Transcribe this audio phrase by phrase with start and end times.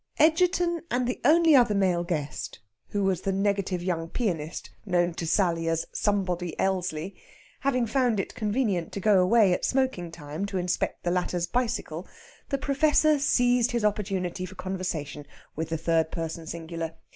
[0.17, 2.57] Egerton and the only other male guest
[2.89, 7.13] (who was the negative young pianist known to Sally as Somebody Elsley)
[7.59, 12.07] having found it convenient to go away at smoking time to inspect the latter's bicycle,
[12.49, 15.23] the Professor seized his opportunity for conversation
[15.55, 16.93] with the third person singular.